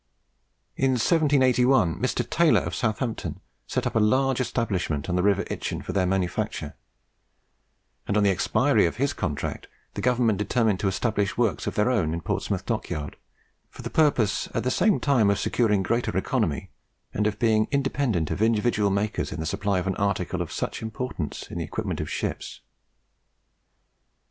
In 0.75 0.93
1781, 0.93 1.99
Mr. 1.99 2.27
Taylor, 2.27 2.61
of 2.61 2.73
Southampton, 2.73 3.39
set 3.67 3.85
up 3.85 3.93
a 3.95 3.99
large 3.99 4.41
establishment 4.41 5.07
on 5.07 5.15
the 5.15 5.21
river 5.21 5.43
Itchen 5.45 5.83
for 5.83 5.93
their 5.93 6.07
manufacture; 6.07 6.75
and 8.07 8.17
on 8.17 8.23
the 8.23 8.31
expiry 8.31 8.87
of 8.87 8.95
his 8.95 9.13
contract, 9.13 9.67
the 9.93 10.01
Government 10.01 10.39
determined 10.39 10.79
to 10.79 10.87
establish 10.87 11.37
works 11.37 11.67
of 11.67 11.75
their 11.75 11.91
own 11.91 12.15
in 12.15 12.21
Portsmouth 12.21 12.65
Dockyard, 12.65 13.15
for 13.69 13.83
the 13.83 13.91
purpose 13.91 14.49
at 14.55 14.63
the 14.63 14.71
same 14.71 14.99
time 14.99 15.29
of 15.29 15.37
securing 15.37 15.83
greater 15.83 16.17
economy, 16.17 16.71
and 17.13 17.27
of 17.27 17.37
being 17.37 17.67
independent 17.69 18.31
of 18.31 18.41
individual 18.41 18.89
makers 18.89 19.31
in 19.31 19.39
the 19.39 19.45
supply 19.45 19.77
of 19.77 19.85
an 19.85 19.95
article 19.97 20.41
of 20.41 20.51
such 20.51 20.81
importance 20.81 21.43
in 21.51 21.59
the 21.59 21.63
equipment 21.63 21.99
of 22.01 22.09
ships. 22.09 22.61